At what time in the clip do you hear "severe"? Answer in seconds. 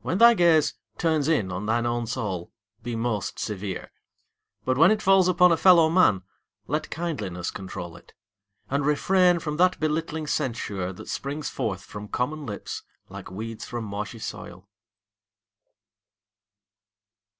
3.38-3.92